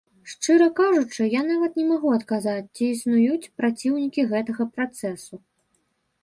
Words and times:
Шчыра 0.29 0.67
кажучы, 0.77 1.27
я 1.33 1.41
нават 1.49 1.75
не 1.79 1.85
магу 1.89 2.09
адказаць, 2.15 2.71
ці 2.75 2.83
існуюць 2.95 3.51
праціўнікі 3.61 4.21
гэтага 4.33 4.63
працэсу. 4.79 5.35